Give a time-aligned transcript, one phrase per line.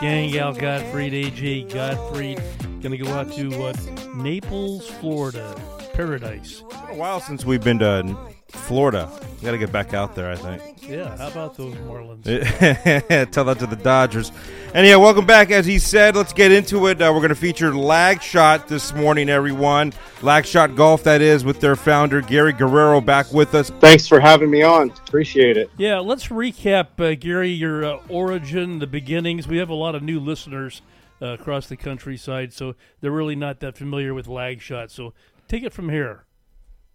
[0.00, 2.40] Gang Al Gottfried, AJ Gottfried.
[2.80, 3.78] Gonna go out to what?
[3.78, 5.54] Uh, Naples, Florida.
[5.92, 6.62] Paradise.
[6.64, 8.16] It's been a while since we've been to
[8.48, 9.10] Florida.
[9.40, 10.62] We got to get back out there, I think.
[10.90, 12.24] Yeah, how about those Marlins?
[13.30, 14.32] Tell that to the Dodgers.
[14.74, 15.52] Anyhow, welcome back.
[15.52, 17.00] As he said, let's get into it.
[17.00, 19.92] Uh, we're going to feature Lag Shot this morning, everyone.
[20.20, 23.70] Lag Shot Golf, that is, with their founder, Gary Guerrero, back with us.
[23.78, 24.90] Thanks for having me on.
[24.90, 25.70] Appreciate it.
[25.76, 29.46] Yeah, let's recap, uh, Gary, your uh, origin, the beginnings.
[29.46, 30.82] We have a lot of new listeners
[31.22, 34.90] uh, across the countryside, so they're really not that familiar with Lag Shot.
[34.90, 35.14] So
[35.46, 36.24] take it from here.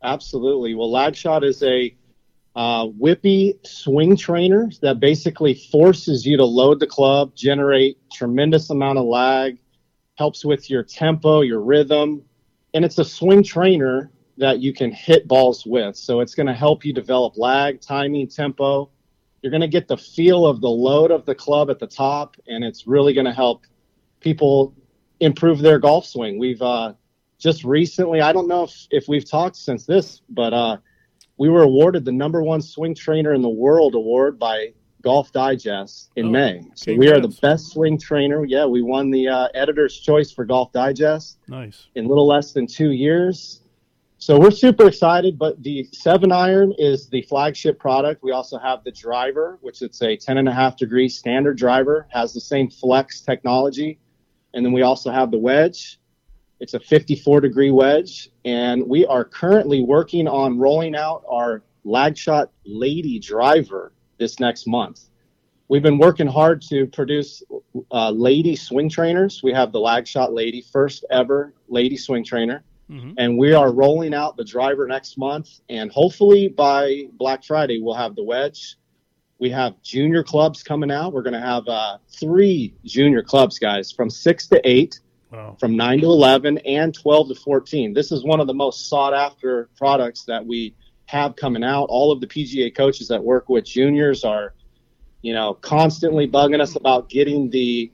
[0.04, 0.76] Absolutely.
[0.76, 1.96] Well, Lag Shot is a
[2.56, 8.98] uh, whippy swing trainer that basically forces you to load the club, generate tremendous amount
[8.98, 9.58] of lag,
[10.18, 12.24] helps with your tempo, your rhythm,
[12.74, 15.96] and it's a swing trainer that you can hit balls with.
[15.96, 18.90] So it's going to help you develop lag, timing, tempo.
[19.42, 22.36] You're going to get the feel of the load of the club at the top,
[22.48, 23.66] and it's really going to help
[24.20, 24.74] people
[25.20, 26.40] improve their golf swing.
[26.40, 26.94] We've uh,
[27.38, 30.78] just recently, I don't know if, if we've talked since this, but uh,
[31.38, 36.12] we were awarded the number one swing trainer in the world award by Golf Digest
[36.16, 36.62] in Oh, May.
[36.76, 38.46] So we are the best swing trainer.
[38.46, 41.88] Yeah, we won the uh, editor's choice for Golf Digest Nice.
[41.96, 43.62] in little less than two years.
[44.18, 48.24] So we're super excited, but the seven iron is the flagship product.
[48.24, 52.08] We also have the driver, which it's a 10 and a half degree standard driver,
[52.12, 54.00] has the same flex technology.
[54.54, 56.00] And then we also have the wedge.
[56.66, 58.32] It's a 54 degree wedge.
[58.44, 64.66] And we are currently working on rolling out our lag shot lady driver this next
[64.66, 65.02] month.
[65.68, 67.44] We've been working hard to produce
[67.92, 69.44] uh, lady swing trainers.
[69.44, 73.72] We have the lag shot lady, first ever lady swing trainer hmm and we are
[73.72, 78.78] rolling out the driver next month and hopefully by black friday we'll have the wedge
[79.40, 83.92] we have junior clubs coming out we're going to have uh, three junior clubs guys
[83.92, 85.00] from 6 to 8
[85.36, 85.58] Wow.
[85.60, 89.14] from 9 to 11 and 12 to 14 this is one of the most sought
[89.14, 90.76] after products that we
[91.08, 94.54] have coming out all of the pga coaches that work with juniors are
[95.22, 97.92] you know constantly bugging us about getting the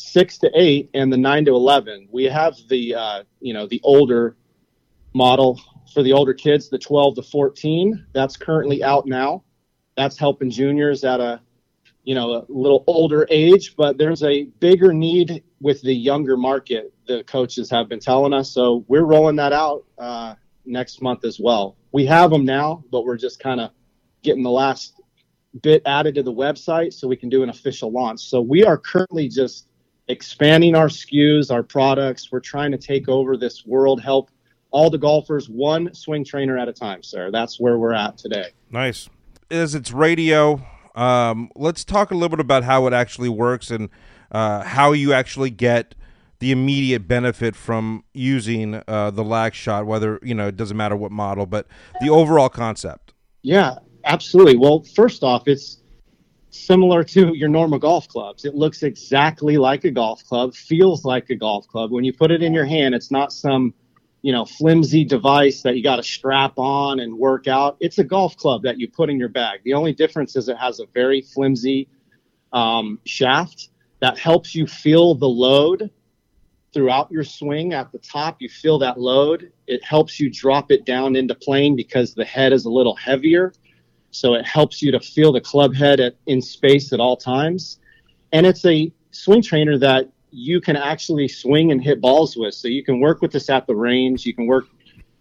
[0.00, 2.08] six to eight and the nine to eleven.
[2.10, 4.36] We have the uh, you know the older
[5.14, 5.60] model
[5.92, 8.06] for the older kids, the twelve to fourteen.
[8.12, 9.44] That's currently out now.
[9.96, 11.40] That's helping juniors at a
[12.04, 16.92] you know a little older age, but there's a bigger need with the younger market.
[17.06, 20.34] The coaches have been telling us, so we're rolling that out uh,
[20.64, 21.76] next month as well.
[21.92, 23.70] We have them now, but we're just kind of
[24.22, 25.00] getting the last
[25.62, 28.20] bit added to the website so we can do an official launch.
[28.20, 29.68] So we are currently just
[30.08, 32.30] expanding our SKUs, our products.
[32.30, 34.30] We're trying to take over this world, help
[34.70, 37.30] all the golfers one swing trainer at a time, sir.
[37.30, 38.50] That's where we're at today.
[38.70, 39.08] Nice.
[39.50, 40.64] As it's radio,
[40.94, 43.88] um, let's talk a little bit about how it actually works and
[44.30, 45.94] uh, how you actually get
[46.38, 50.96] the immediate benefit from using uh, the lag shot, whether, you know, it doesn't matter
[50.96, 51.66] what model, but
[52.00, 53.12] the overall concept.
[53.42, 54.56] Yeah, absolutely.
[54.56, 55.82] Well, first off, it's
[56.48, 58.44] similar to your normal golf clubs.
[58.44, 61.92] It looks exactly like a golf club, feels like a golf club.
[61.92, 63.74] When you put it in your hand, it's not some,
[64.22, 67.76] you know, flimsy device that you got to strap on and work out.
[67.80, 69.60] It's a golf club that you put in your bag.
[69.64, 71.88] The only difference is it has a very flimsy
[72.52, 73.70] um, shaft
[74.00, 75.90] that helps you feel the load
[76.72, 80.84] throughout your swing at the top you feel that load it helps you drop it
[80.84, 83.52] down into plane because the head is a little heavier
[84.12, 87.80] so it helps you to feel the club head at, in space at all times
[88.32, 92.54] and it's a swing trainer that you can actually swing and hit balls with.
[92.54, 94.26] So you can work with this at the range.
[94.26, 94.66] You can work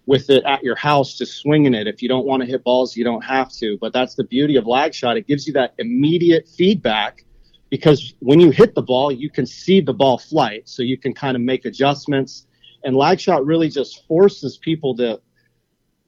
[0.05, 1.87] with it at your house just swinging it.
[1.87, 3.77] If you don't want to hit balls you don't have to.
[3.79, 5.17] But that's the beauty of lag shot.
[5.17, 7.25] It gives you that immediate feedback
[7.69, 11.13] because when you hit the ball, you can see the ball flight, so you can
[11.13, 12.47] kind of make adjustments.
[12.83, 15.21] And lag shot really just forces people to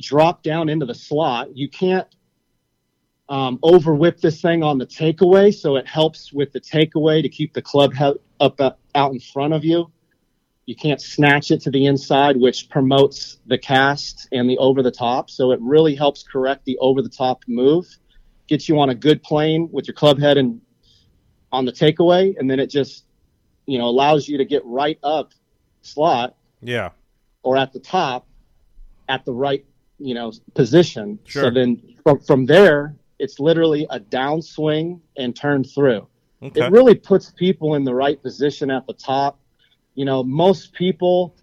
[0.01, 1.55] drop down into the slot.
[1.55, 2.07] You can't
[3.29, 7.29] um, over whip this thing on the takeaway, so it helps with the takeaway to
[7.29, 9.89] keep the club head up uh, out in front of you.
[10.65, 14.91] You can't snatch it to the inside, which promotes the cast and the over the
[14.91, 15.29] top.
[15.29, 17.85] So it really helps correct the over the top move,
[18.47, 20.61] gets you on a good plane with your club head and
[21.51, 23.05] on the takeaway, and then it just
[23.65, 25.31] you know allows you to get right up
[25.81, 26.89] slot Yeah.
[27.43, 28.27] or at the top
[29.09, 29.65] at the right
[29.99, 31.19] you know position.
[31.25, 31.43] Sure.
[31.43, 36.07] So then from from there, it's literally a downswing and turn through.
[36.43, 36.65] Okay.
[36.65, 39.39] It really puts people in the right position at the top.
[39.95, 41.35] You know, most people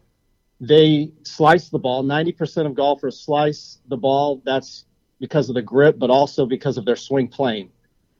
[0.61, 2.03] they slice the ball.
[2.03, 4.43] Ninety percent of golfers slice the ball.
[4.45, 4.87] That's
[5.21, 7.71] because of the grip, but also because of their swing plane.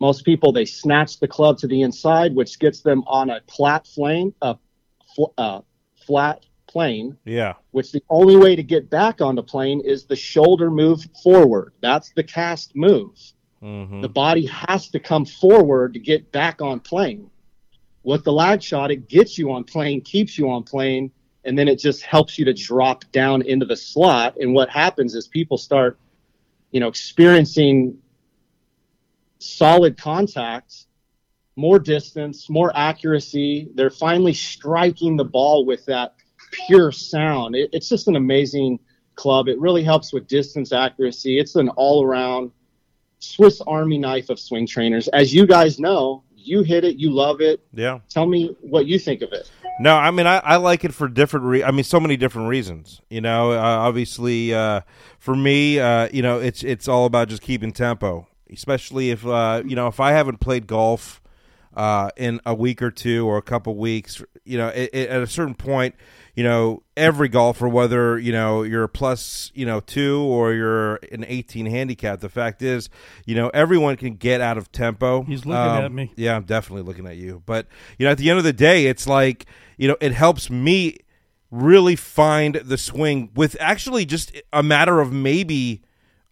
[0.01, 3.85] most people they snatch the club to the inside, which gets them on a flat
[3.85, 4.57] plane, a
[5.15, 5.61] fl- uh,
[6.07, 7.17] flat plane.
[7.25, 7.55] Yeah.
[7.73, 11.73] Which the only way to get back on the plane is the shoulder move forward.
[11.81, 13.17] That's the cast move.
[13.63, 14.01] Mm-hmm.
[14.03, 17.31] The body has to come forward to get back on plane.
[18.03, 21.11] With the lag shot, it gets you on plane, keeps you on plane,
[21.45, 24.37] and then it just helps you to drop down into the slot.
[24.39, 25.99] And what happens is people start,
[26.71, 27.99] you know, experiencing
[29.39, 30.87] solid contact,
[31.57, 33.69] more distance, more accuracy.
[33.75, 36.15] They're finally striking the ball with that
[36.67, 37.57] pure sound.
[37.57, 38.79] It, it's just an amazing
[39.17, 39.49] club.
[39.49, 41.39] It really helps with distance accuracy.
[41.39, 42.53] It's an all around
[43.19, 45.09] Swiss Army knife of swing trainers.
[45.09, 47.61] As you guys know, you hit it, you love it.
[47.73, 48.01] Yeah.
[48.09, 49.51] Tell me what you think of it.
[49.81, 51.47] No, I mean I, I like it for different.
[51.47, 53.01] Re- I mean, so many different reasons.
[53.09, 54.81] You know, uh, obviously, uh,
[55.19, 59.63] for me, uh, you know, it's it's all about just keeping tempo, especially if uh,
[59.65, 61.23] you know if I haven't played golf
[61.75, 64.23] uh, in a week or two or a couple weeks.
[64.45, 65.95] You know, it, it, at a certain point,
[66.39, 70.95] you know, every golfer, whether you know you're a plus, you know, two or you're
[71.11, 72.89] an 18 handicap, the fact is,
[73.27, 75.25] you know, everyone can get out of tempo.
[75.25, 76.13] He's looking Um, at me.
[76.15, 77.43] Yeah, I'm definitely looking at you.
[77.45, 77.67] But
[77.99, 79.47] you know, at the end of the day, it's like
[79.79, 80.99] you know, it helps me
[81.51, 85.83] really find the swing with actually just a matter of maybe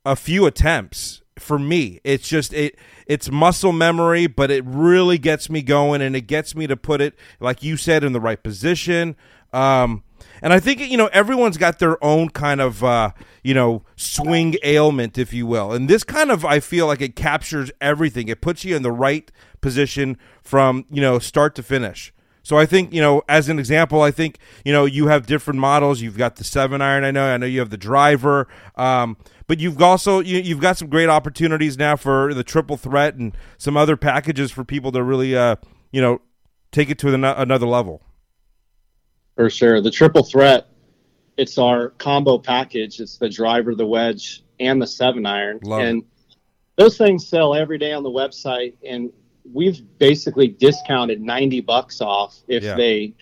[0.04, 5.50] a few attempts for me it's just it it's muscle memory but it really gets
[5.50, 8.42] me going and it gets me to put it like you said in the right
[8.42, 9.14] position
[9.52, 10.02] um
[10.42, 13.10] and I think you know everyone's got their own kind of uh,
[13.42, 17.16] you know swing ailment, if you will, and this kind of I feel like it
[17.16, 18.28] captures everything.
[18.28, 22.12] It puts you in the right position from you know start to finish.
[22.42, 25.58] So I think you know, as an example, I think you know you have different
[25.58, 26.00] models.
[26.00, 27.04] You've got the seven iron.
[27.04, 27.26] I know.
[27.26, 28.46] I know you have the driver,
[28.76, 29.16] um,
[29.46, 33.36] but you've also you, you've got some great opportunities now for the triple threat and
[33.58, 35.56] some other packages for people to really uh,
[35.90, 36.20] you know
[36.72, 38.02] take it to the, another level.
[39.36, 40.68] For sure, the triple threat.
[41.36, 42.98] It's our combo package.
[43.00, 45.60] It's the driver, the wedge, and the seven iron.
[45.62, 45.88] Love it.
[45.88, 46.02] and
[46.76, 49.10] those things sell every day on the website, and
[49.52, 52.74] we've basically discounted 90 bucks off if Yeah.
[52.76, 53.14] they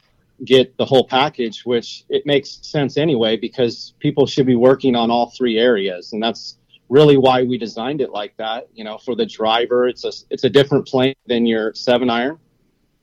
[0.44, 5.10] get the whole package, which it makes sense anyway because people should be working on
[5.10, 6.58] all three areas, and that's
[6.88, 8.68] really why we designed it like that.
[8.74, 12.38] You know, for the driver, it's a it's a different plane than your seven iron,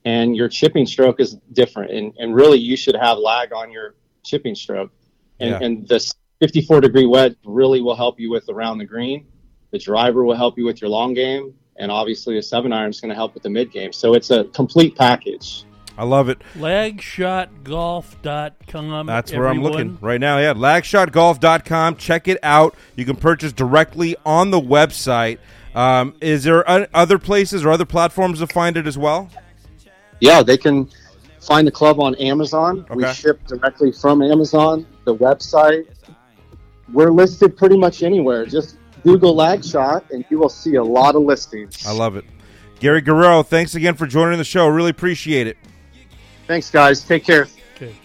[0.05, 3.95] and your chipping stroke is different, and and really you should have lag on your
[4.23, 4.91] chipping stroke,
[5.39, 5.59] and Yeah.
[5.61, 9.25] and the 54 degree wedge really will help you with around the green.
[9.71, 12.99] The driver will help you with your long game, and obviously a seven iron is
[12.99, 13.93] going to help with the mid game.
[13.93, 15.65] So it's a complete package.
[15.97, 16.41] I love it.
[16.57, 19.05] Lagshotgolf.com.
[19.05, 20.39] That's where I'm looking right now.
[20.39, 21.95] Yeah, lagshotgolf.com.
[21.97, 22.75] Check it out.
[22.95, 25.37] You can purchase directly on the website.
[25.75, 26.65] Um, is there
[26.95, 29.29] other places or other platforms to find it as well?
[30.21, 30.89] Yeah, they can
[31.41, 32.85] find the club on Amazon.
[32.93, 35.87] We ship directly from Amazon, the website.
[36.93, 38.45] We're listed pretty much anywhere.
[38.45, 41.85] Just Google Lag Shot, and you will see a lot of listings.
[41.85, 42.23] I love it.
[42.79, 44.67] Gary Guerrero, thanks again for joining the show.
[44.67, 45.57] Really appreciate it.
[46.47, 47.03] Thanks, guys.
[47.03, 47.47] Take care.
[47.75, 47.95] Okay.